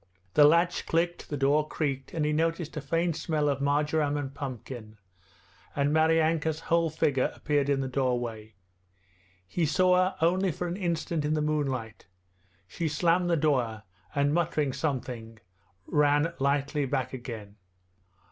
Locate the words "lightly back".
16.39-17.13